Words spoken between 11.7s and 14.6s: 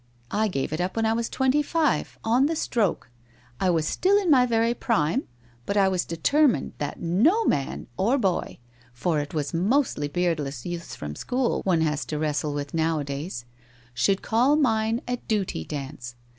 has to wrestle with nowadays— should call